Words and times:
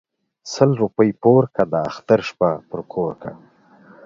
ـ 0.29 0.51
سل 0.53 0.69
روپۍ 0.81 1.09
پوره 1.21 1.47
كه 1.55 1.63
داختر 1.73 2.19
شپه 2.29 2.49
په 2.69 2.77
كور 2.93 3.11
كه. 3.21 3.31